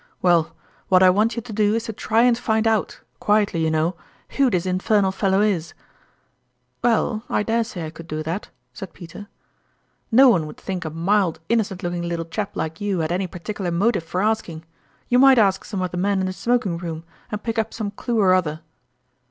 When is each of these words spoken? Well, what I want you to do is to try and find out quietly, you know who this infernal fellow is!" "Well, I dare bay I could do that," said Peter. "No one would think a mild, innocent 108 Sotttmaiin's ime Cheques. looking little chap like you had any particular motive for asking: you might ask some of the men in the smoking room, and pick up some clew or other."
Well, 0.19 0.55
what 0.87 1.03
I 1.03 1.11
want 1.11 1.35
you 1.35 1.43
to 1.43 1.53
do 1.53 1.75
is 1.75 1.83
to 1.83 1.93
try 1.93 2.23
and 2.23 2.35
find 2.35 2.65
out 2.65 3.01
quietly, 3.19 3.63
you 3.63 3.69
know 3.69 3.93
who 4.29 4.49
this 4.49 4.65
infernal 4.65 5.11
fellow 5.11 5.41
is!" 5.41 5.75
"Well, 6.83 7.21
I 7.29 7.43
dare 7.43 7.63
bay 7.71 7.85
I 7.85 7.89
could 7.91 8.07
do 8.07 8.23
that," 8.23 8.49
said 8.73 8.93
Peter. 8.95 9.27
"No 10.11 10.27
one 10.29 10.47
would 10.47 10.57
think 10.57 10.85
a 10.85 10.89
mild, 10.89 11.39
innocent 11.49 11.83
108 11.83 11.83
Sotttmaiin's 11.83 11.83
ime 11.83 11.83
Cheques. 11.83 11.83
looking 11.83 12.09
little 12.09 12.25
chap 12.31 12.55
like 12.55 12.81
you 12.81 12.99
had 13.01 13.11
any 13.11 13.27
particular 13.27 13.69
motive 13.69 14.03
for 14.03 14.23
asking: 14.23 14.65
you 15.07 15.19
might 15.19 15.37
ask 15.37 15.63
some 15.65 15.83
of 15.83 15.91
the 15.91 15.97
men 15.97 16.19
in 16.19 16.25
the 16.25 16.33
smoking 16.33 16.79
room, 16.79 17.03
and 17.31 17.43
pick 17.43 17.59
up 17.59 17.71
some 17.71 17.91
clew 17.91 18.19
or 18.19 18.33
other." 18.33 18.61